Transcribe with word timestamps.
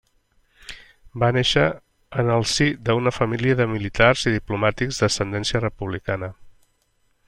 Va 1.23 1.29
néixer 1.35 1.65
en 2.23 2.31
el 2.37 2.47
si 2.53 2.67
d'una 2.89 3.15
família 3.19 3.59
de 3.61 3.69
militars 3.77 4.27
i 4.31 4.35
diplomàtics 4.39 5.03
d'ascendència 5.03 5.67
republicana. 5.69 6.37